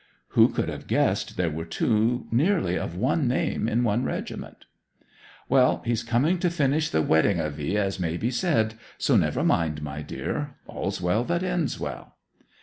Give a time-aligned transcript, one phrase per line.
[0.29, 4.65] Who could have guessed there were two nearly of one name in one regiment.'
[5.47, 9.43] 'Well he's coming to finish the wedding of 'ee as may be said; so never
[9.43, 10.55] mind, my dear.
[10.65, 12.15] All's well that ends well.'